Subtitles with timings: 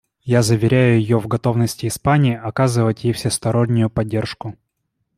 [0.25, 4.55] Я заверяю ее в готовности Испании оказывать ей всестороннюю поддержку.